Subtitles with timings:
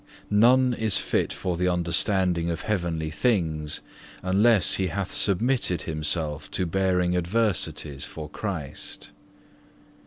[0.31, 3.81] None is fit for the understanding of heavenly things,
[4.23, 9.11] unless he hath submitted himself to bearing adversities for Christ.